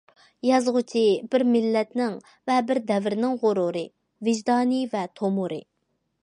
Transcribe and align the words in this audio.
يازغۇچى 0.45 1.01
بىر 1.35 1.43
مىللەتنىڭ 1.55 2.15
ۋە 2.51 2.55
بىر 2.71 2.79
دەۋرنىڭ 2.87 3.37
غۇرۇرى، 3.45 3.85
ۋىجدانى 4.29 4.81
ۋە 4.97 5.05
تومۇرى. 5.21 5.63